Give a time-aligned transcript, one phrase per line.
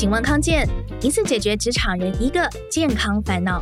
[0.00, 0.66] 请问康健，
[1.02, 3.60] 一次解决职场人一个健康烦恼。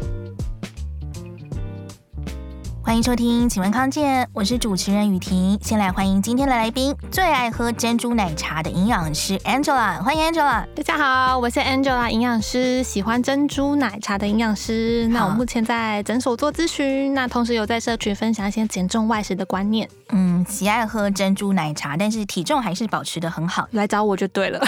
[2.89, 5.59] 欢迎收听，请问康健，我是主持人雨婷。
[5.61, 10.65] 先来欢迎今天的来宾，最爱喝珍珠奶茶的营养师 Angela，欢迎 Angela。
[10.75, 15.07] 大家好，我是 Angela 营养师，喜欢珍珠奶茶的营养师。
[15.09, 19.87] 那我目前在诊所做咨询，那同时有在社群分享一些减重外食的观念。
[20.09, 24.59] 嗯，喜爱喝珍珠奶茶，但是体重还是保持的很好，来找我就对了。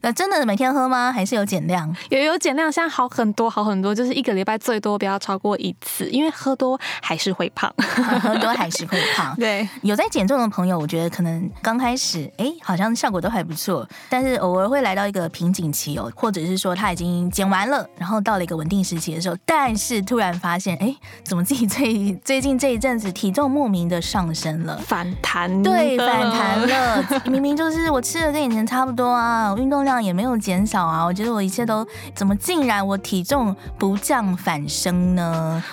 [0.00, 1.12] 那真的每天喝吗？
[1.12, 1.94] 还是有减量？
[2.08, 7.72] 也有减量，现在好很多，好很多，就是一个礼拜最多不要超过一次，因为喝多还是会胖，
[8.22, 9.34] 喝多还是会胖。
[9.36, 35.23] 对，有在减重的朋友，我觉得可能刚开始，哎，好像效果都还不错，但是偶尔会来到一个瓶颈期哦，或者是说他已经减完了，然后到了一个稳定时期的时候，但是突然发现，哎，怎么自己最最近这一阵子体重莫名的上升了，反弹，对，反弹了，明明就是我吃的跟以前差不多啊，我运动量也没有减少啊，我觉得我一切都怎么竟然我体重不降反升呢？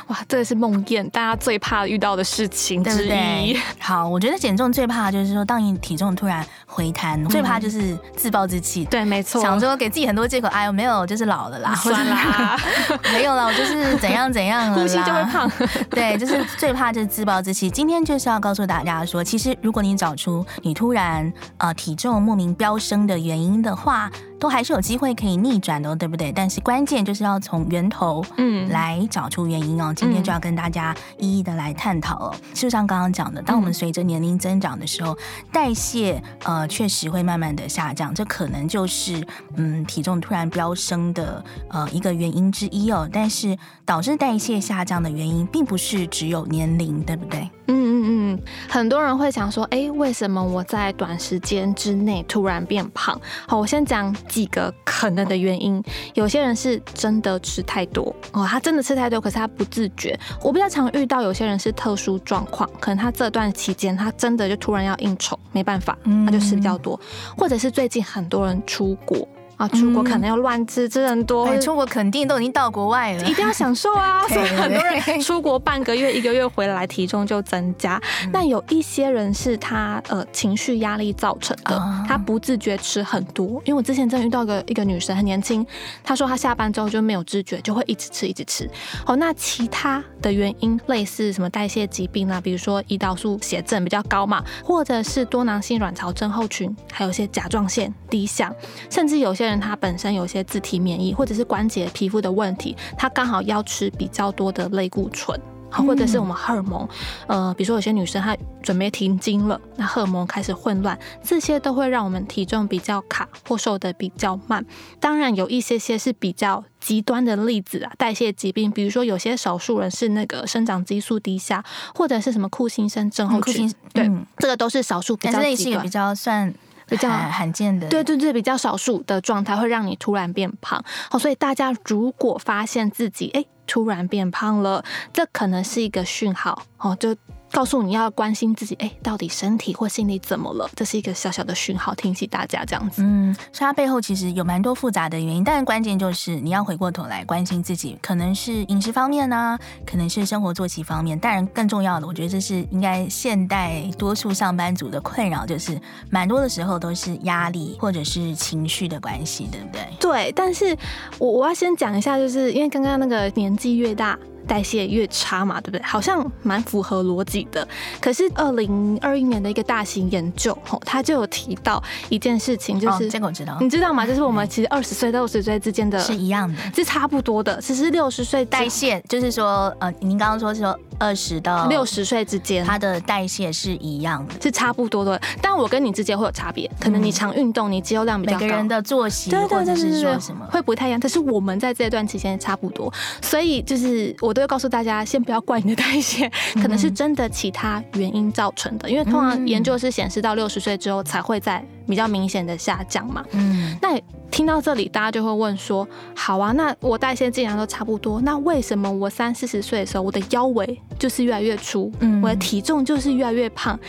[0.08, 3.08] 哇，这是梦魇，大家最怕遇到的事情之一。
[3.08, 8.86] 对对， 好，我觉得减重最怕就是说，当你体重突然回弹，嗯、最怕就是自暴自弃。
[8.86, 12.58] 对，没错，想说给自己很多借口，哎呦，没有，就是老了啦， 算啦，
[13.14, 15.52] 没有了，我就是怎样怎样了，呼吸就会胖。
[15.90, 17.70] 对，就是最怕就是自暴自弃。
[17.70, 26.32] 今天就是要告诉大家说，其实如果你找出你突然呃体重莫名飙升的原因的话，都还是有机会可以逆转的，对不对？
[26.32, 29.94] 但是关键就是要从源头，嗯，来找出原因哦。
[29.94, 32.36] 嗯、今天就要跟大家一一的来探讨哦。
[32.52, 35.16] 就像刚刚讲的，当我们随着年龄增长的时候，
[35.52, 39.24] 代谢呃确实会慢慢的下降，这可能就是
[39.58, 43.08] 嗯体重突然飙升的呃一个原因之一哦。
[43.14, 47.48] 但是导致代谢下降的原因，并不是只有年龄，对不对？
[47.68, 53.20] 嗯嗯嗯，很多人会想说，哎，为什么我在短时间之内突然变胖？
[53.48, 55.84] 好，我先讲几个可能的原因。
[56.14, 60.18] 有些人是真的吃太多哦，他真的吃太多，可是他不自觉。
[60.44, 67.00] 我比较常遇到有些人是特殊状况，可能他这段期间他真的就突然要应酬，没办法，他就吃比较多，
[67.38, 69.28] 或者是最近很多人出国。
[69.62, 71.46] 啊，出国可能要乱吃，吃很多。
[71.46, 74.24] 哎，出国肯定都已经到国外了，一定要享受啊！
[74.28, 78.02] 所以很多人出国半个月、一个月回来，体重就增加。
[78.34, 83.62] 那有一些人是他呃情绪压力造成的，他不自觉吃很多。
[83.64, 85.64] 因为我之前真的遇到一个一个女生，很年轻，
[86.04, 88.68] 她说她下班之后就没有知觉，就会一直吃一直吃。
[89.06, 98.52] 哦，那其他的原因类似什么代谢疾病啊，比如说胰岛素血症比较高嘛，或者是多囊性卵巢症候群，还有一些甲状腺低下，
[98.90, 99.51] 甚至有些人。
[99.60, 105.40] 他本身有些自体免疫或者是关节皮肤的问题，他刚好要吃比较多的类固醇，
[105.70, 106.88] 或者是我们荷尔蒙，
[107.28, 114.66] 呃，比如说有些女生她准备停经了，那荷尔蒙开始混乱，这些都会让我们体重比较卡或瘦的比较慢。
[115.00, 121.64] 当然有一些些是比较极端的例子啊，代谢疾病，比如说有些少数人是那个生长激素低下，
[121.96, 126.54] 或者是什么库欣生症候群，嗯、对，嗯、这个都是少数比较极端，比较算。
[126.92, 130.84] 比较罕见的，对对对，比较少数的状态会让你突然变胖。
[131.10, 137.16] 好，所以大家如果发现自己哎突然变胖了，这可能是一个讯号哦，就。
[137.52, 140.70] 告诉你要关心自己，哎，到底身体或心理怎么了？
[140.76, 143.04] 这是一个小小的讯号，提醒大家这样子。
[143.04, 151.20] 嗯，所以它背后其实有蛮多复杂的原因，但关键就是你要回过头来关心自己，可能是饮食方面呢、啊，可能是生活作息方面。
[151.20, 155.80] 当然，更重要的，我觉得这是应该现代多数上班族的困扰，就是
[156.10, 159.82] 蛮多的时候都是压力或者是情绪的关系，对不对？
[160.00, 160.76] 对，但是
[161.20, 164.18] 我我要先讲一下，就是因为刚刚那个年纪越大。
[164.48, 165.82] 代谢越差嘛，对不对？
[165.84, 167.68] 好像蛮符合逻辑的。
[168.00, 174.06] 可是二零二一年的一个大型研究，吼，他就有提到一件事情，就是、哦、这个我知道，你知道吗？
[174.06, 177.62] 就是我们其实二十岁到六十岁之间的是一样的，是差不多的。
[177.62, 185.22] 其实六十岁代谢，就是说，呃，您刚刚说是说二十到六十岁之间，它的代谢是一样的，是差不多的。
[185.42, 191.00] 但我跟你之间会有差别，可能你常运动，你肌肉量比较高，每个人的作息，对对对，是说什么会不太一样。
[191.00, 194.32] 但是我们在这段期间差不多，所以就是我。
[194.32, 198.90] 我都会告诉大家，先不要怪你的代谢，可能是真的其他原因造成的。
[198.90, 203.22] 因为通常研究是显示到六十岁之后才会在比较明显的下降嘛。
[203.32, 204.00] 嗯，那
[204.42, 211.92] 听到这里，大家就会问说：好啊，那我代谢既然都差不多，那为什么我三四十岁的时候，我的腰围就是越来越粗，
[212.24, 213.80] 我的体重就是越来越胖？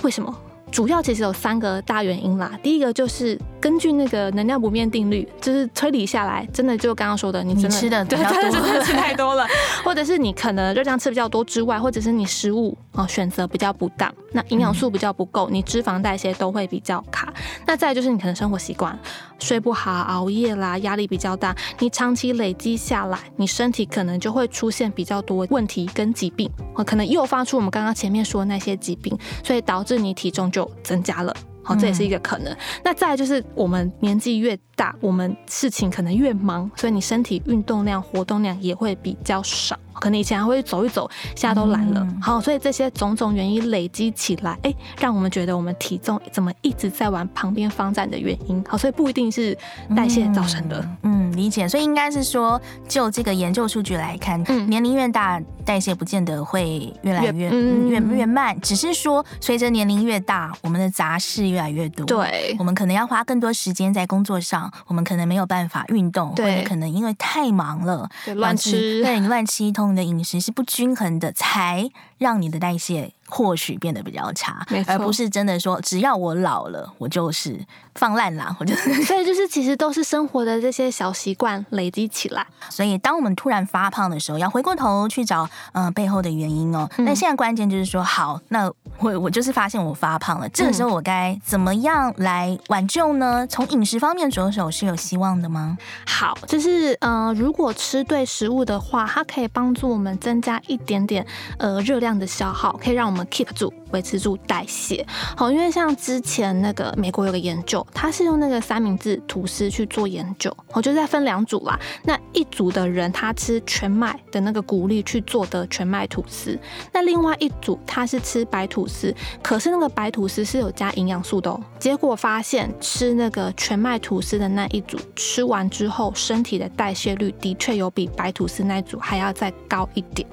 [0.00, 0.34] 为什么？
[0.70, 2.58] 主要其实有三个大原因啦。
[2.62, 8.18] 第一个就是根据那个能量不变定律，就是推理下来，真的就刚刚说的，你真的你吃的对，
[8.50, 9.46] 真的吃太多了，
[9.84, 17.32] 或者是你可能热量吃比较多之外，或者是你食物哦选择比较不当，那营养素比较不够，你脂肪代谢都会比较卡。
[17.66, 18.96] 那再就是你可能生活习惯
[19.38, 26.50] 睡不好、熬夜啦，压力比较大，你长期累积下来，你身体可能就会出现比较多问题跟疾病，
[26.86, 31.32] 可能诱发出我们刚刚前面说的那些疾病，所以导致你体重就就增加了。
[31.68, 32.56] 好，这也是一个可能。
[32.82, 39.78] 那再来就是我们年纪越大，我们事情可能越忙，所以你身体运动量、活动量也会比较少。
[40.00, 42.06] 可能以前还会走一走，现在都懒了。
[42.22, 48.64] 好，所以这些种种原因累积起来，哎，让我们觉得我们体重怎么一直在往旁边发展的原因。
[48.68, 49.58] 好，所以不一定是
[49.96, 50.88] 代谢造成的。
[51.02, 51.68] 嗯，理解。
[51.68, 62.06] 所以应该是说，就这个研究数据来看，嗯、年龄越大，代谢不见得会越来越越、嗯、越，越慢，只是说随着年龄越大，我们的杂事越来越多。
[62.06, 69.92] 对，我们可能要花更多时间在工作上，我们可能没有办法运动，或者可能因为太忙了，乱吃，对，你乱吃一通。
[69.92, 71.88] 你的饮食是不均衡的，才
[72.18, 77.58] 让你的代谢或许变得比较差，而不是真的说只要我老了，我就是
[77.94, 78.56] 放烂啦。
[78.58, 82.46] 我觉得，所以就是其实都是生活的这些小习惯累积起来。
[82.70, 86.88] 所以当我们突然发胖的时候，要回过头去找嗯、呃、背后的原因哦。
[86.96, 93.46] 那、嗯、现在关键就是说，好，那我我就是发现我发胖了，这个时候我该怎么样来挽救呢？
[93.46, 95.76] 从饮食方面着手是有希望的吗？
[96.06, 101.26] 好，就是嗯、呃，如果吃对食物的话，它可以帮助我们增加一点点
[101.58, 103.17] 呃热量的消耗，可以让我们。
[103.26, 105.06] Keep 住，维持住代谢。
[105.36, 111.78] 好，因为像之前那个美国有个研究，他是用那个三明治吐司去做研究，我就在分两组啦。
[112.04, 116.58] 那一组的人他吃全麦的那个谷粒去做的全麦吐司，
[116.92, 121.60] 那另外一组他是吃白吐司，可是那个白吐司是有加营养素的哦。
[121.78, 130.28] 结果发现吃那个全麦吐司的那一组吃完之后，身体的代谢率的确有比白吐司那组还要再高一点。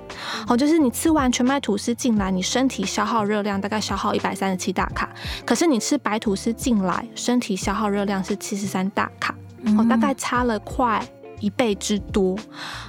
[0.45, 5.09] 好，就是你吃完全麦吐司进来，你身体体消耗热量大概消耗一百三十七大卡，
[5.45, 9.33] 可是你吃白吐司进来，身体消耗热量是七十三大卡，
[9.77, 11.01] 哦，大概差了快
[11.39, 12.37] 一倍之多。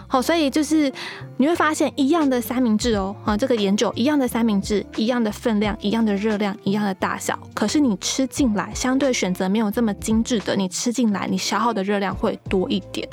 [0.08, 0.92] 好，所以就是
[1.36, 13.08] 你会发现一样的三明治哦，啊，这个研究一样的三明治，一样的分量，一样的热量，一样的大小，可是你吃进来，相对选择没有这么精致的，你吃进来，你消耗的热量会多一点。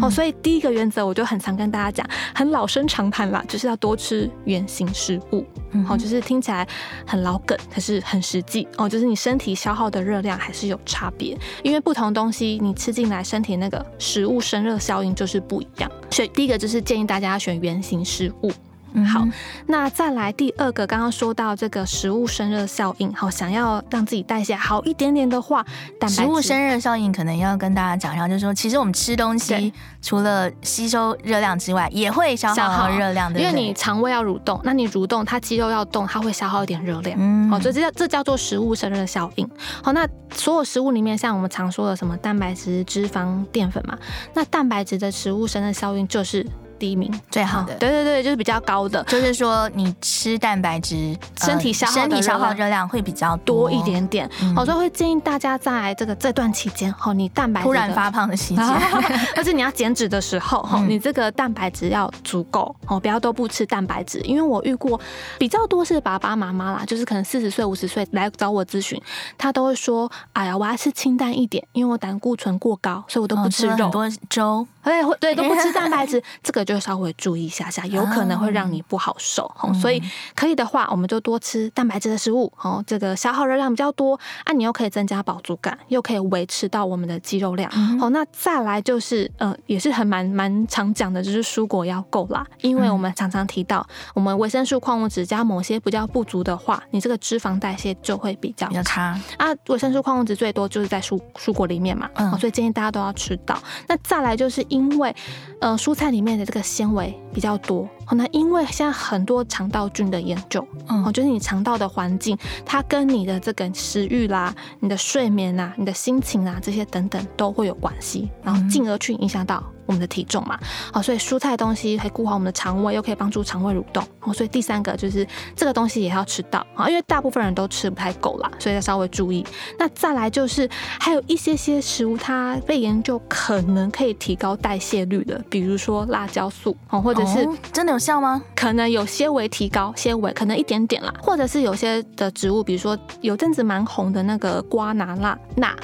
[0.00, 5.44] 哦，所以第一个原则我就很常跟大家讲，很老生常谈啦，就是要多吃原形食物。
[5.86, 6.66] 好，就是听起来
[7.06, 8.88] 很老梗，可是很实际哦。
[8.88, 15.90] 就是你身体消耗的热量还是有差别，因为不同东西你吃进来，身体那个食物生热效应就是不一样。
[16.10, 18.52] 所以第一个就是建议大家要选原形食物。
[18.94, 19.26] 嗯，好，
[19.66, 25.64] 那再来第二个，刚刚说到这个食物生热效应，好，想要让自己代谢好一点点的话，
[26.08, 37.16] 食物生热效应可能要跟大家讲一下，就是说，其实我们吃东西除了吸收热量之外，也会消耗热量的，因为你肠胃要蠕动，那你蠕动，它肌肉要动，它会消耗一点热量。
[37.20, 39.50] 嗯，好，所以这叫这叫做食物生热效应。
[39.82, 43.98] 好，那所有食物里面，像我们常说的什么蛋白质、脂肪、淀粉嘛，
[44.34, 46.46] 那蛋白质的食物生热效应就是。
[46.78, 47.12] 第一名。
[47.30, 53.64] 最好的，对对对，就是比较高的，就是说你吃蛋白质，身体消耗身体消耗热量会比较多。
[53.74, 54.30] 一点点。
[54.54, 58.64] 好，所以会建议大家在这个这段期间，哈，你蛋白质突然发胖的期间，
[59.34, 64.20] 但是你要减脂的时候，哈，你这个蛋白质要足够，哦，不要都不吃蛋白质。
[64.20, 65.00] 因为我遇过
[65.38, 69.00] 比较多是爸爸妈妈啦，就是可能四十岁五十岁来找我咨询，
[69.36, 76.74] 他都会说，哎呀，我要吃清淡一点，因为我胆固醇过高，所以我都不吃肉，很多粥，对，对，都不吃蛋白质， 这个就。
[76.74, 80.02] 就稍微注意一下下，有可能会让你不好受，哦，所以
[80.34, 99.54] 可以的话，我们就多吃蛋白质的食物，哦，这个消耗热量比较多，啊，你又可以增加饱足感，又可以维持到我们的肌肉量，哦，那再来就是，呃，也是很蛮蛮常讲的，就是蔬果要够啦，因为我们常常提到，我们维生素、矿物质加某些比较不足的话，你这个脂肪代谢就会比较差啊。
[99.68, 103.56] 维生素、矿物质最多就是在蔬蔬果里面嘛，嗯，所以建议大家都要吃到。
[103.86, 105.14] 那再来就是因为，
[105.60, 106.53] 呃，蔬菜里面的这个。
[106.62, 119.62] 纤维比较多，那因为现在很多肠道菌的研究，嗯，就是你肠道的环境，它跟你的这个食欲啦、你的睡眠啊、你的心情啊这些等等都会有关系，然后进而去影响到。
[119.86, 120.58] 我们的体重嘛，
[120.92, 129.44] 好，所以蔬菜东西可以顾好我们的肠胃，又可以帮助肠胃蠕动，好，所以第三个就是这个东西也要吃到啊，因为大部分人都吃不太够啦，所以要稍微注意。
[129.78, 138.42] 那再来就是还有一些些食物，它被研究可能可以提高代谢率的，比如说辣椒素，哦，或者是、哦、真的有效吗？
[138.54, 145.74] 可能有些微提高，些微可能一点点啦，或者是有些的植物，比如说有阵子蛮红的那个瓜拿辣钠。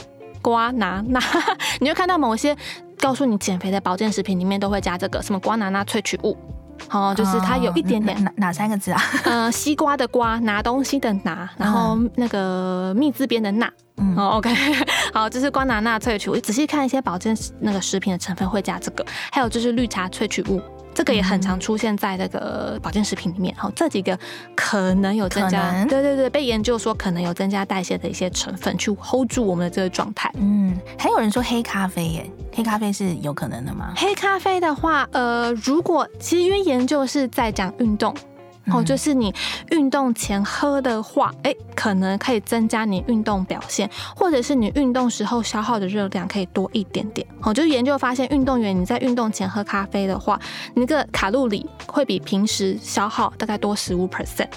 [0.43, 1.21] 瓜拿钠，
[1.81, 2.57] 你会看到某些
[2.99, 6.37] 告诉你减肥的保健食品里面都会加这个什么瓜拿钠萃取物。
[6.91, 9.03] 哦，就是它有一点点、哦、哪哪三个字啊？
[9.25, 13.71] 呃，西瓜的瓜，拿东西的拿，然后那个蜜字边的钠。
[13.99, 14.51] 嗯、哦，OK，
[15.13, 16.37] 好，这是瓜拿钠萃取物。
[16.37, 20.61] 仔细看一些保健那个食品的成分会加这个，还有就是绿茶萃取物。
[20.95, 24.19] 这个也很常出现在那个保健食品里面，哈，这几个
[24.55, 30.31] 可能有增加，对对对，被研究说可能有增加代谢的一些成分，去 hold 住我们的这个状态。
[30.37, 33.93] 嗯，还有人说黑咖啡耶，黑咖啡是有可能的吗？
[33.97, 38.15] 黑咖啡的话，呃，如果其实因为研究是在讲运动。
[38.67, 39.35] 哦，就是你
[39.71, 47.27] 运动前喝的话，哎，可能可以增加你运动表现，或者是你运动时候消耗的热量可以多一点点。
[47.43, 50.39] 哦，就是研究发现，运动员你在运动前喝咖啡的话，
[50.75, 54.49] 你那个卡路里会比平时消耗大概多十五 percent。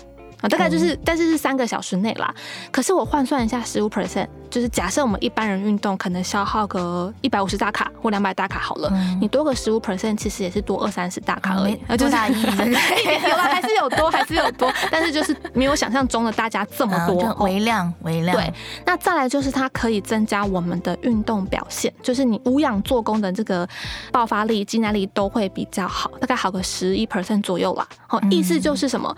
[0.43, 2.33] 啊，大概就是，但是是三个小时内啦。
[2.69, 12.43] 可是我换算一下，十五 percent，就是假设我们一般人运动可能消耗个一百五十大卡或两百大卡好了，嗯、你多个十五 percent，其实也是多二三十大卡而已，多大意义？
[13.23, 17.23] 有了还是有多，还是有多，但是就是没有想象中的大家这么多。
[17.23, 18.35] 嗯、微量，微量。
[18.35, 18.53] 对，
[18.85, 23.65] 那再来就是它可以增加我们的运动表现，就是你无氧做工的这个
[24.11, 27.87] 爆发力、肌耐力都会比较好，大概好个十一 percent 左右啦。
[28.07, 29.15] 好，意思就是什么？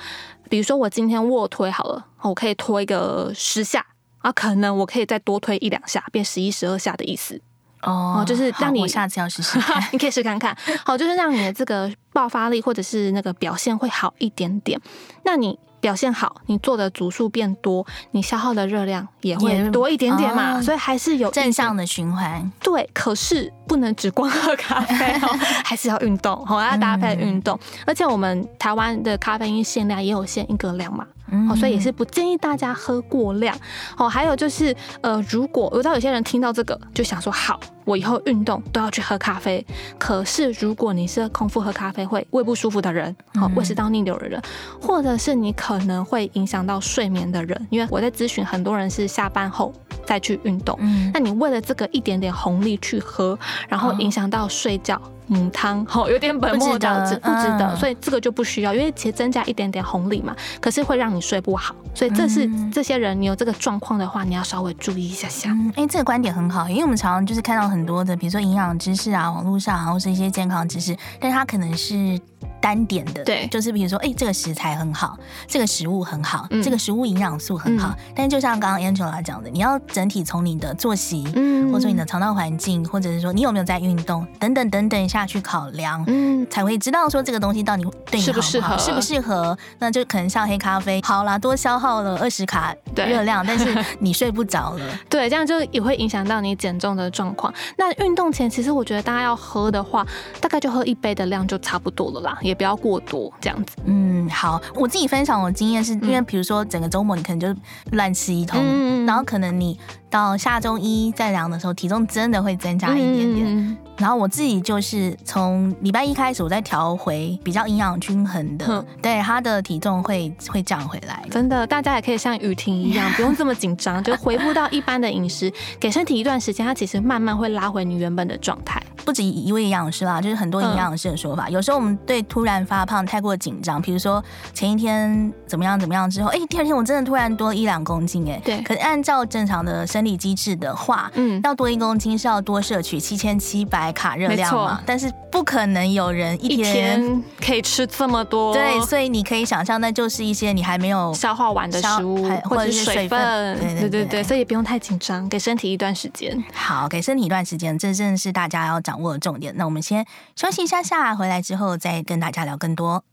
[0.50, 3.86] 比如说我今天卧推好了，我可以推一个十下
[4.20, 7.42] 啊，可能我可以再多推一两下，变十一、十二下的意思。
[7.82, 9.60] 哦，就是让你下次要试试，
[9.92, 14.80] 你可以试看看，好，就是让你的这个爆发力或者是那个表现会好一点点，
[15.24, 15.60] 那你。
[15.86, 22.52] 表现好，你做的组数变多，你消耗的热量也会多一点点嘛，哦、所以还是有正向的循环。
[22.60, 25.28] 对，可是不能只光喝咖啡哦，
[25.64, 27.56] 还是要运动，好，要搭配运动。
[27.62, 31.06] 嗯、而且我们台湾的咖啡因限量也有限一个量嘛。
[31.52, 33.56] 哦，所以也是不建议大家喝过量。
[33.96, 39.66] 哦，还有就是，呃，如果我知道有些人听到这个就想说，好，我以后运动都要去喝咖啡。
[39.98, 44.42] 可是如果你是空腹喝咖啡会胃不舒服的人，好，胃食道逆流的人，
[44.82, 49.74] 或者是你可能会影响到睡眠的人，因为我在咨询很多人是下班后
[50.06, 50.78] 再去运动，
[51.14, 53.38] 那你为了这个一点点红利去喝，
[53.70, 55.02] 然后影响到睡觉。
[55.28, 65.50] 母汤哦，有点本末倒置，不值得，嗯、所以这个就不需要，因为其实增加一点点红利嘛，可是会让你睡不好，所以这是这些人你有这个状况的话，你要稍微注意一下下。
[65.76, 72.20] 哎、这个观点很好，因为我们常常就是看到很多的，比如说营养知识啊，网络上啊，或是一些健康知识，但是它可能是。
[72.66, 75.16] 单点的，对，就是比如说，哎、欸，这个食材很好，
[75.48, 97.54] 这个食物很好，嗯、这个食物营养素很好，嗯、但是就像刚刚 Angela 讲的，你要整体从你的作息，嗯，或者说你的肠道环境，或者是说你有没有在运动，等等等等下去考量，嗯，才会知道说这个东西到底对你好不好，适不适合，适不适合，那就可能像黑咖啡，好啦，多消耗了二十卡热量，但是 你睡不着了，对，这样就也会影响到你减重的状况。
[97.78, 100.04] 那运动前，其实我觉得大家要喝的话，
[100.42, 102.55] 大概就喝一杯的量就差不多了啦，也。
[102.56, 103.76] 不要过多这样子。
[103.86, 107.60] 嗯，好，我自己分享我的经验是因为，比如说整个周末你可能就
[107.92, 113.46] 乱吃一通，嗯、然后可能你到下周一再量的时候，体重真的会增加一点点。
[113.48, 121.24] 嗯、然后我自己就是从礼拜一开始，我再调回比较营养均衡的，嗯、对，他的体重会会降回来。
[121.32, 128.82] 真的，大家也可以像雨婷一样，不用这么紧张， 就回复到一般的饮食，给身体一段时间，它其实慢慢会拉回你原本的状态。
[129.06, 131.46] 不止一位营养师啦，就是很多营养师的说法。
[131.48, 138.62] 嗯、有时候我们对突然发胖太过紧张，比如说前一天怎么样怎么样之后，哎、欸，第二天我真的突然多一两公斤、欸，哎，对。
[138.64, 144.82] 可是按照正常的生理机制的话，嗯，要多一公斤是要多摄取七千七百卡热量嘛？
[144.86, 148.54] 但是不可能有人一天，可以吃这么多。
[148.54, 153.60] 对，所以你可以想象，那就是一些你还没有消化完的食物，或者是水分。
[153.60, 156.44] 对对对对，所以也不用太紧张，给身体一段时间。
[156.54, 159.54] 好，给身体一段时间，这真的是大家要掌握的重点。
[159.58, 163.04] 那我们先休息一下下，回来之后再跟大家聊更多。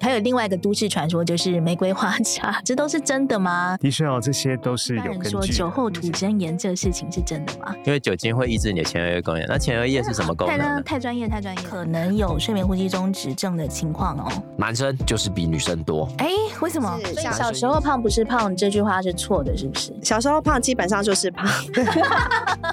[0.00, 3.76] 还有另外一个都市传说，就是玫瑰花茶， 这都是真的吗？
[3.80, 5.30] 的确哦，这些都是有根据。
[5.30, 7.74] 说酒后吐真言，这个事情是真的吗？
[7.84, 9.44] 因为酒精会抑制你的前额叶功能。
[9.48, 10.82] 那前额叶是什么功能呢？
[10.84, 11.62] 太专业，太专业。
[11.62, 14.30] 可能有睡眠呼吸中止症的情况哦。
[14.56, 16.08] 男生就是比女生多。
[16.18, 16.28] 哎，
[16.60, 16.98] 为什么？
[17.32, 19.92] 小时候胖不是胖，这句话是错的，是不是？
[20.02, 21.46] 小时候胖基本上就是胖。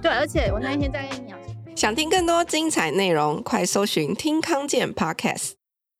[0.01, 1.37] 对，而且我那一天在跟你讲，
[1.75, 5.53] 想听更多精彩内容，快搜寻听康健 Podcast。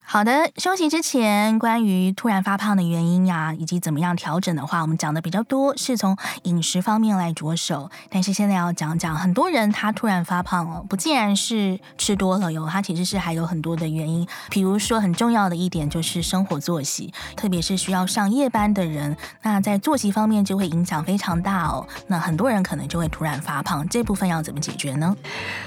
[0.08, 7.90] 好的，休息之前，关于突然发胖的原因呀、以及怎么样调整的话，我们讲的比较多，是从饮食方面来着手。
[8.08, 14.24] 但是现在要讲讲，很多人他突然发胖哦，不竟然是吃多了哟，他其实是还有很多的原因。
[14.48, 21.84] 比如说，很重要的一点就是生活作息，特别是需要上夜班的人，那在作息方面就会影响非常大哦。
[22.06, 25.16] 那很多人可能就会突然发胖，这部分要怎么解决呢？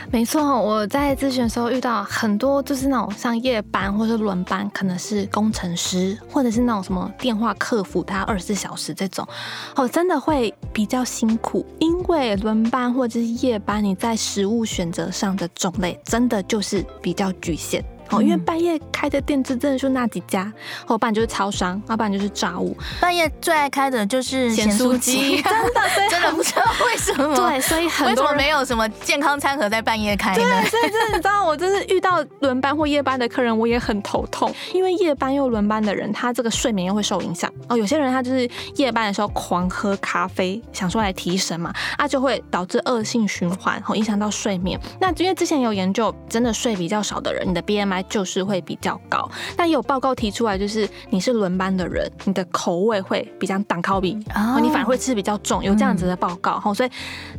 [0.10, 9.28] 没错，我在咨询的时候遇到很多，就是那种上夜班或者轮班，可能是工程师，或者是那种什么电话客服，他二十四小时这种，
[9.76, 17.84] 哦，真的会比较辛苦，因为轮班或者是夜班，你在食物选择上的种类，真的就是比较局限。
[18.12, 20.52] 哦，因为半夜开的店子真的就那几家，
[20.90, 22.76] 要不然就是超商，要不然就是炸物。
[23.00, 27.36] 半夜最爱开的就是咸酥鸡， 真的真的不知道为什么。
[27.36, 30.42] 对，所以很多人没有什么健康餐盒在半夜开的。
[30.42, 37.52] 对，所以真的你知道，我就是遇到轮班或夜班的客人，我也很头痛，因为夜班又轮班的人，他这个睡眠又会受影响。
[37.68, 44.80] 哦，有些人他就是夜班的时候狂喝咖啡，想说来提神嘛，啊，就会导致恶性循环，哦，影响到睡眠。
[45.00, 56.74] 那因为之前有研究，真的睡比较少的人，你的 BMI 就是会比较高，但也有报告提出来，就是你是轮班的人，你的口味会比较挡靠比，哦，你反而会吃比较重，有这样子的报告哈。
[56.74, 56.90] 所以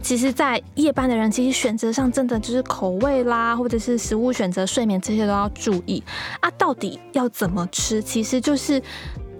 [0.02, 6.02] 其实，在夜班的人，其实选择上真的就是口味啦，或者是食物选择、睡眠这些都要注意
[6.40, 6.50] 啊。
[6.58, 8.02] 到底要怎么吃？
[8.02, 8.82] 其实就是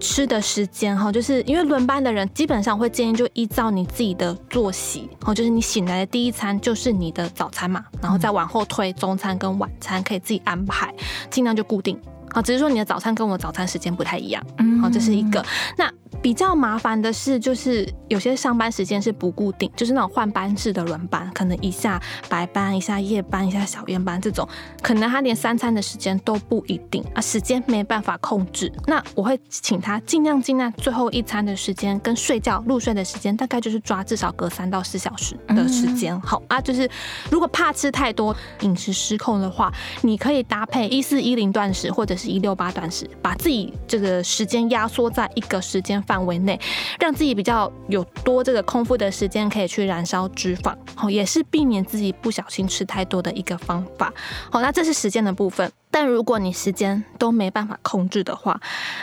[0.01, 10.93] 吃的时间哈，就是因为轮班的人基本上会建议就依照你自己的作息哦，就是你醒来的第一餐就是你的早餐嘛，然后再往后推中餐跟晚餐可以自己安排，
[11.29, 11.97] 尽量就固定。
[12.31, 15.45] 啊，只是说你的早餐跟我的早餐时间不太一样，嗯，好，这是一个。
[15.77, 15.89] 那。
[16.21, 24.47] 比较麻烦的是，就是有些上班时间是不固定，就是那种换班制的轮班，可能一下白班，一下夜班，一下小夜班这种，
[24.81, 28.71] 可能他连三餐的时间都不一定啊，时间没办法控制。
[28.87, 36.19] 那我会请他尽量尽量最后一餐的时间跟睡觉入睡的时间，大概就是抓至少隔三到四小时的时间。
[36.21, 36.89] 好、嗯、啊，就是
[37.29, 46.59] 如果怕吃太多饮食失控的话，你可以搭配一四一零断食或者是一六八断食，把自己这个时间压缩在一个时间范围内，
[46.99, 54.13] 让自己比较有多这个空腹的时间，可以去燃烧脂肪，哦，也是避免自己不小心吃太多的一个方法。
[54.49, 55.71] 好，那这是时间的部分。
[55.93, 58.57] 但如果你时间都没办法控制的话，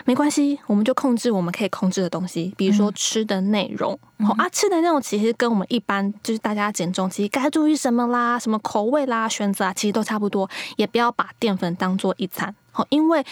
[0.06, 3.92] 没关系，我们就控制我们可以控制的东西，比如说吃的内容。
[4.20, 10.48] 好、嗯、啊，吃的内容其实跟我们一般就是大家减重，其实该注意什么啦，什么口味啦，选择啊，其实都差不多。
[10.76, 12.54] 也不要把淀粉当做一餐。
[12.72, 13.22] 好，因为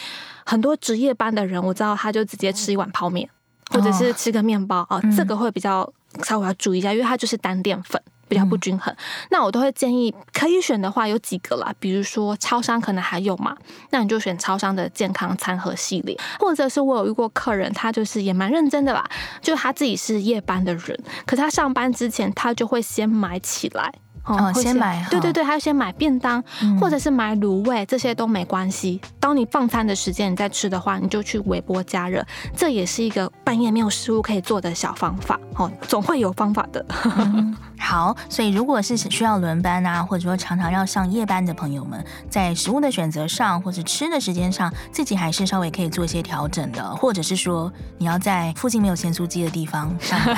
[0.44, 3.26] 很多值夜班的人，我知道他就直接吃一碗泡面。
[3.70, 5.90] 或者是吃个面包啊、这个会比较
[6.22, 8.92] 稍微要注意一下，因为它就是单淀粉，比较不均衡。
[8.94, 8.96] 嗯、
[9.30, 13.56] 那我都会建议可以选的话有几个啦，比如说超商可能还有嘛，
[13.90, 19.04] 那你就选超商的健康餐盒系列，或者是我有遇过客人，他就是也蛮认真的啦，
[19.42, 23.92] 就他自己是夜班的人，可是他上班之前他就会先买起来。
[24.26, 29.00] 哦，先买，对对对，还要先买便当，嗯、或者是买卤味，这些都没关系。
[29.20, 32.24] 当你放餐的时间你再吃的话，你就去微波加热，
[32.56, 35.38] 这也是一个半夜没有食物可以做的小方法。
[35.54, 36.84] 哦，总会有方法的。
[37.18, 50.36] 嗯好，所以如果是需要轮班啊，或者说常常要上夜班的朋友们，在食物的选择上，或者吃的时间上，自己还是稍微可以做一些调整的，或者是说你要在附近没有咸酥鸡的地方上班，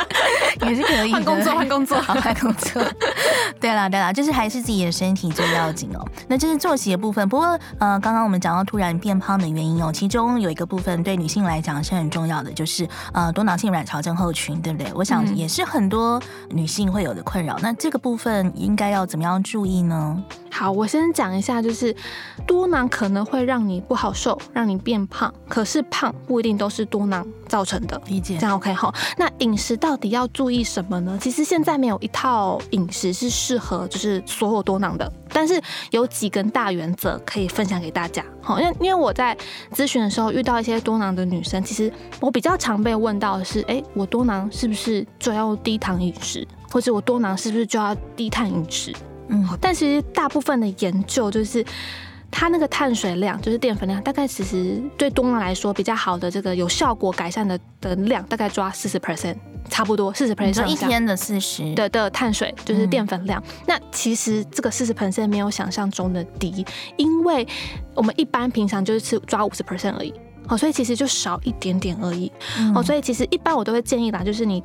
[0.66, 1.18] 也是可以的。
[1.18, 2.82] 换工作，换工作， 好，换工作。
[3.60, 6.02] 对啦，对啦，就是还是自己的身体最要紧哦。
[6.26, 7.28] 那这是作息的部分。
[7.28, 7.48] 不过，
[7.78, 14.90] 呃，刚刚我们讲到突然变胖的原因哦，其中有一个部分对女性来讲是很重要的，就是呃多囊性卵巢症候群，对不对？
[14.94, 16.77] 我想也是很多女性。
[16.78, 20.22] 性会有的困扰，那这个部分应该要怎么样注意呢？
[20.50, 21.94] 好，我先讲一下，就是
[22.46, 28.00] 多囊可能会让你不好受，让你变胖，可是胖不一定都是多囊造成的。
[28.06, 28.92] 理解，这样 OK 哈。
[29.16, 31.18] 那饮食到底要注意什么呢？
[31.20, 38.24] 其实现在没有一套饮食是适合就是所有多囊的，但是有几根大原则可以分享给大家。
[38.42, 39.36] 好，因为因为我在
[39.72, 46.44] 咨询的时候遇到一些多囊的女生，其实我比较常被问到的是，哎，我多囊是不是就要低糖饮食？
[46.68, 48.92] 或者我多囊是不是就要低碳饮食？
[49.28, 51.64] 嗯，但其实大部分的研究就是，
[52.32, 59.36] 它那个碳水量就是淀粉量，大概其实对多囊来说比较好的这个有效果改善的的量，大概抓四十 percent，
[59.68, 60.66] 差不多四十 percent。
[60.66, 63.42] 一天的四十的的碳水就是淀粉量。
[63.46, 66.64] 嗯、那其实这个四十 percent 没有想象中的低，
[66.96, 67.46] 因为
[67.94, 70.12] 我们一般平常就是吃抓五十 percent 而已。
[70.48, 72.28] 哦，所以其实就少一点点而已。
[72.74, 74.62] 哦、嗯，所以其实一般我都会建议啦，就是你。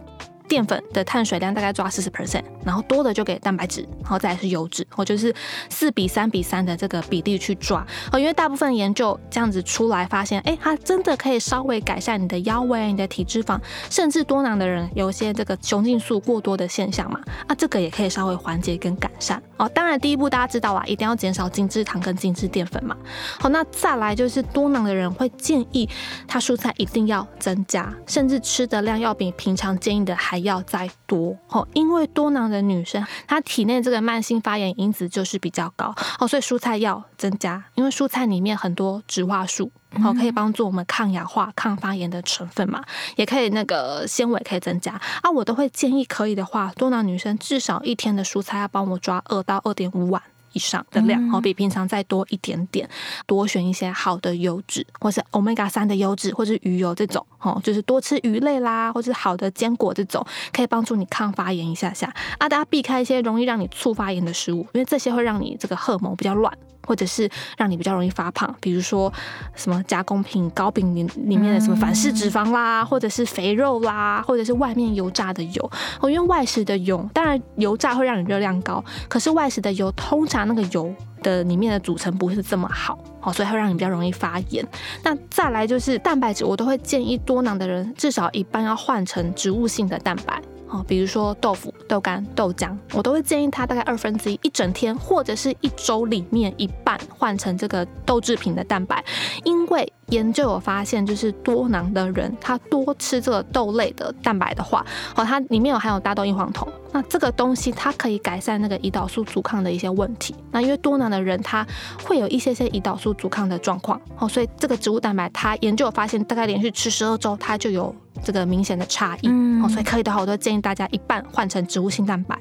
[0.48, 5.34] 淀粉的碳水量大概抓四十 percent，然后多的就给蛋白质，然后再是油脂，我就是
[5.70, 7.86] 四比三比三的这个比例去抓。
[8.12, 19.42] 哦，因为大部分研究这样子出来发现，哎，它真的可以稍微改善你的腰围、你的体脂肪，甚至多囊的人有一些这个雄激素过多的现象嘛，啊，这个也可以稍微缓解跟改善。
[19.58, 22.96] 哦，当然第一步大家知道啊，一定要减少精制糖跟精制淀粉嘛。
[23.40, 25.88] 好，那再来就是多囊的人会建议
[26.28, 31.38] 他蔬菜一定要增加，甚至吃的量要比平常建议的还要再多。
[31.50, 35.94] 哦，因为多囊的女生她体内这个慢性发炎因子就是比较高。
[36.20, 39.72] 哦，所以蔬菜要增加，因为蔬菜里面很多植化素，
[40.04, 42.84] 哦，可以帮助我们抗氧化、抗发炎的成分嘛，
[43.16, 45.30] 也可以那个纤维可以增加啊。
[45.30, 50.22] 我都会建议可以的话，多囊女生至少一天的蔬菜要帮我抓二到二点五碗。
[50.54, 52.90] 以上的量，哦，比平常再多一点点，
[53.26, 62.08] 多选一些好的油脂，或是 Omega 三的油脂，或是鱼油这种，哦，就是多吃鱼类啦，或是好的坚果这种，可以帮助你抗发炎一下下。
[62.38, 66.52] 啊，大家避开一些容易让你促发炎的食物，因为这些会让你这个荷尔蒙比较乱。
[66.86, 69.12] 或者是让你比较容易发胖，比如说
[69.56, 75.72] 什么加工品、糕饼里里面的什么反式脂肪啦，或者是肥肉啦，或者是外面油炸的油。
[76.00, 84.66] 哦，因为外食的油，当然油炸会让你热量高，可是外食的油通常那个油的里面的组成不是这么好，哦，所以会让你比较容易发炎。
[85.04, 90.42] 那再来就是蛋白质，我都会建议多囊的人至少一半要换成植物性的蛋白。
[90.74, 99.06] 哦，比如说豆腐、豆干、豆浆，我都会建议他大概二分之一，一整天或者是一周里面一半换成这个豆制品的蛋白，
[99.44, 104.84] 因为研究有发现，就是多囊的人他多吃这个豆类的蛋白的话，
[105.16, 110.34] 哦，它里面有含有大豆异黄酮，那这个东西它可以改善那个胰岛素阻抗的一些问题。
[110.50, 111.64] 那因为多囊的人他
[112.04, 117.96] 会有一些些胰岛素阻抗的状况，哦，所以这个植物蛋白它研究有发现，大概连续吃十二周，它就有。
[118.24, 119.28] 这个明显的差异，
[119.62, 122.38] 哦，所以可以的话，我都建议大家一半换成植物性蛋白。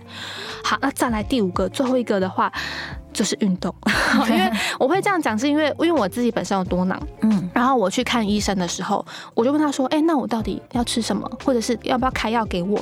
[0.62, 2.51] 好，那再来第五个，最后一个的话
[3.12, 3.75] 就是运动，
[4.31, 12.81] 因为我会这样讲，是因为因为我自己本身有多囊，嗯，然后我去看医生的时候，我就问他说，哎，那我到底要吃什么，或者是要不要开药给我？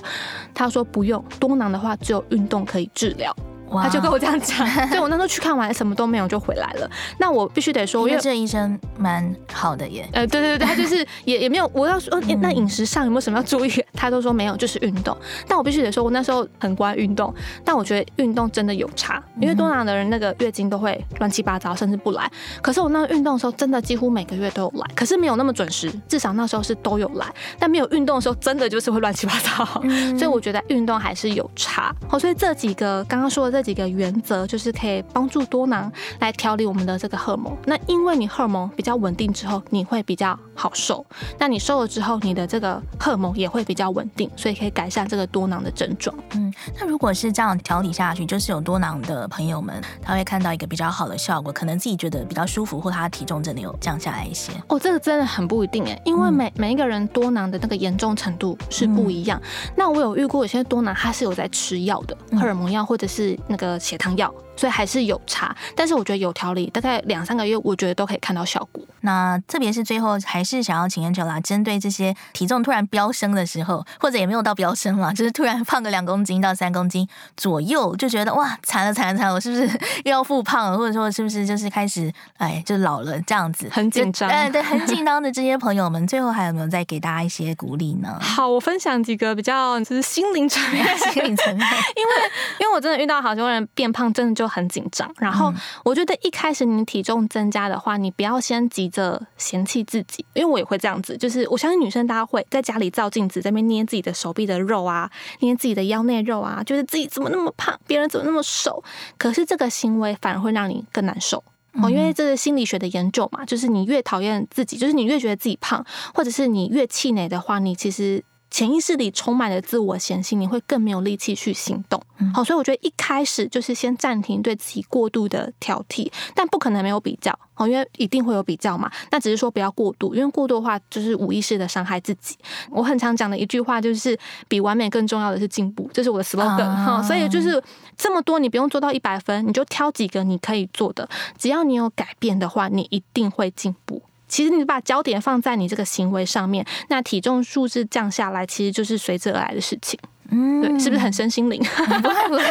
[0.54, 3.34] 他说不用，多囊的话只有运动可以治疗。
[3.82, 6.90] 他就跟我这样讲，所以 我那时候去看完什么都没有就回来了。
[7.18, 10.08] 那我必须得说，因为这医生蛮好的耶。
[10.12, 13.84] 呃，对对对，他就是也也没有我要说，那饮食上有没有什么要注意？
[14.00, 15.16] 他都说没有，就是运动。
[15.46, 17.32] 但我必须得说，我那时候很乖运动，
[17.64, 22.30] 但我觉得运动真的有差，因为多囊的人那个月经都会乱七八糟，甚至不来。
[22.60, 27.26] 可是我那个运动的时候，真的几乎每个月都有来，可是没有那么准时，至少那时候是都有来。
[27.56, 29.64] 但没有运动的时候，真的就是会乱七八糟。
[30.18, 31.94] 所以我觉得运动还是有差。
[32.08, 33.60] 好，所以这几个刚刚说的这。
[33.60, 37.54] 这几个原则就是可以帮助多囊来调理我们的这个荷尔蒙。
[37.66, 41.04] 那因为你荷尔蒙比较稳定之后，你会比较好瘦。
[41.38, 46.14] 那你瘦了之后，你的这个荷尔蒙也会比较稳定，所以可以改善这个多囊的症状。
[46.34, 54.52] 嗯，那如果是这样调理下去，就是有多囊的朋友们，他会看到一个比较好的效果，可能自己觉得比较舒服，或他的体重真的有降下来一些。
[54.68, 59.40] 哦，这个真的很不一定哎，因为每、嗯、每一个人多囊的那个严重程度是不一样。
[59.42, 63.38] 嗯、那我有遇过有些多囊，他是有在吃药的，荷尔蒙药或者是。
[63.48, 68.84] 那个血糖药，所以还是有差，但是我觉得有调理，大概两三个月，我觉得都可以看到效果。
[69.00, 79.66] 那特别是最后，还是想要请 Angela 针对这些体重突然飙升的时候，或者也没有到飙升了，就是突然胖个两公斤到三公斤左右，就觉得哇，惨了惨了惨了，我是不是
[80.04, 80.76] 又要复胖了？
[80.76, 88.18] 或者说是不是就是开始哎，就老了这样子，很紧张，哎，对，很紧张的这些朋友们，最后还有没有再给大家一些鼓励呢？
[88.20, 95.10] 好，我分享几个比较 就是心灵层面，心灵层面， 因为因为我真的遇到好多人变胖，真的就很紧张。
[95.18, 95.52] 然后
[95.84, 101.16] 我觉得一开始你体重增加的话，你不要先急着嫌弃自己，因为我也会这样子。
[101.16, 108.82] 就是我相信女生大家会在家里照镜子，在那边捏自己的手臂的肉啊，捏自己的腰内肉啊，觉得自己怎么那么胖，别人怎么那么瘦。
[109.16, 111.42] 可是这个行为反而会让你更难受
[111.74, 118.22] 哦，因为这是心理学的研究嘛，就是你越讨厌自己，就是你越觉得自己胖，或者是你越气馁的话，你其实。
[118.50, 122.02] 潜意识里充满了自我嫌弃，你会更没有力气去行动。
[122.34, 128.90] 好，所以我觉得一开始就是先暂停对自己过度的挑剔，但不可能没有比较哦，因为一定会有比较嘛。
[129.10, 132.36] 那只是说不要过度，因为过度的话就是无意识的伤害自己。
[132.70, 137.02] 我很常讲的一句话就是，比完美更重要的是进步，这是我的 slogan 哈。
[137.02, 137.62] 所以就是
[137.96, 141.08] 这么多，你不用做到一百分，你就挑几个你可以做的，
[141.38, 144.02] 只要你有改变的话，你一定会进步。
[144.30, 149.98] 其实你把焦点放在你这个行为上面，那体重数字降下来，其实就是随之而来的事情。
[150.30, 151.60] 嗯，对，是不是很身心灵？
[152.00, 152.44] 不 会不会，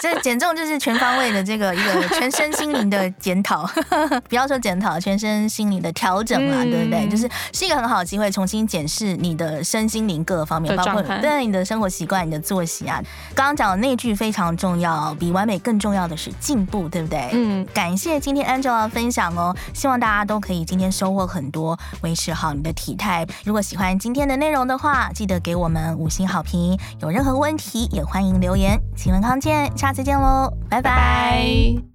[0.00, 3.68] 这减重就是全方位的这个一个全身心灵的检讨，
[4.28, 7.08] 不要说检讨，全身心灵的调整嘛，嗯、对不对？
[7.08, 13.02] 就是是一个很好的机会，重新检视你的身心灵各个方面，包括对你的生活习惯、你的作息啊。
[13.34, 17.30] 刚刚讲的那句非常重要，比完美更重要的是进步，对不对？
[17.32, 23.26] 嗯，感谢今天 Angela 的分享哦，希望大家都可以今天收获很多，维持好你的体态。
[23.44, 26.78] 如果喜欢今天的内容的话，记得给我们五星好评。
[27.00, 28.78] 有任何问题也欢迎留言。
[28.96, 31.93] 请问康健，下次见喽，拜拜。